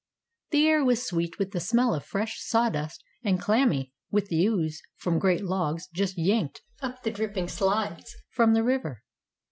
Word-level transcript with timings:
The 0.49 0.67
air 0.67 0.83
was 0.83 1.05
sweet 1.05 1.37
with 1.37 1.51
the 1.51 1.59
smell 1.59 1.93
of 1.93 2.03
fresh 2.03 2.41
sawdust 2.43 3.03
and 3.23 3.39
clammy 3.39 3.93
with 4.09 4.29
the 4.29 4.47
ooze 4.47 4.81
from 4.97 5.19
great 5.19 5.43
logs 5.43 5.89
just 5.93 6.17
"yanked" 6.17 6.63
up 6.81 7.03
the 7.03 7.11
dripping 7.11 7.47
slides 7.47 8.15
from 8.31 8.55
the 8.55 8.63
river. 8.63 9.03